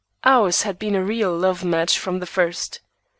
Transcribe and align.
Ours 0.25 0.63
had 0.63 0.79
been 0.79 0.95
a 0.95 1.03
real 1.05 1.37
love 1.37 1.63
match 1.63 1.99
from 1.99 2.17
the 2.21 2.25
first. 2.25 2.81